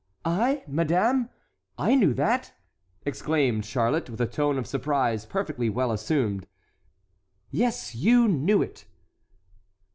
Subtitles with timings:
[0.25, 1.29] "I, madame?
[1.77, 2.53] I knew that?"
[3.05, 6.47] exclaimed Charlotte, with a tone of surprise perfectly well assumed.
[7.51, 8.85] "Yes, you knew it!"